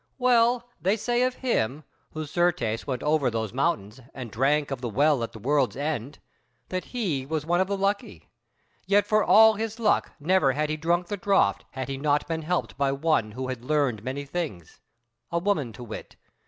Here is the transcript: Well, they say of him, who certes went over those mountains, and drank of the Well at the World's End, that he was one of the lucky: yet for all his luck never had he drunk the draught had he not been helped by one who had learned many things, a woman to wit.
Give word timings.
Well, 0.17 0.67
they 0.81 0.97
say 0.97 1.21
of 1.21 1.35
him, 1.45 1.83
who 2.13 2.25
certes 2.25 2.87
went 2.87 3.03
over 3.03 3.29
those 3.29 3.53
mountains, 3.53 3.99
and 4.15 4.31
drank 4.31 4.71
of 4.71 4.81
the 4.81 4.89
Well 4.89 5.21
at 5.21 5.31
the 5.31 5.37
World's 5.37 5.75
End, 5.77 6.17
that 6.69 6.85
he 6.85 7.23
was 7.23 7.45
one 7.45 7.61
of 7.61 7.67
the 7.67 7.77
lucky: 7.77 8.27
yet 8.87 9.05
for 9.05 9.23
all 9.23 9.53
his 9.53 9.79
luck 9.79 10.13
never 10.19 10.53
had 10.53 10.71
he 10.71 10.75
drunk 10.77 11.05
the 11.05 11.17
draught 11.17 11.65
had 11.73 11.87
he 11.87 11.97
not 11.97 12.27
been 12.27 12.41
helped 12.41 12.75
by 12.79 12.91
one 12.91 13.33
who 13.33 13.49
had 13.49 13.63
learned 13.63 14.03
many 14.03 14.25
things, 14.25 14.79
a 15.31 15.37
woman 15.37 15.71
to 15.73 15.83
wit. 15.83 16.15